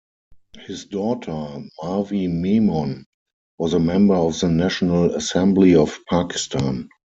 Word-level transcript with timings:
His 0.65 0.85
daughter, 0.85 1.63
Marvi 1.79 2.27
Memon, 2.27 3.05
was 3.59 3.75
a 3.75 3.79
member 3.79 4.15
of 4.15 4.39
the 4.39 4.49
National 4.49 5.13
Assembly 5.13 5.75
of 5.75 5.99
Pakistan. 6.09 6.89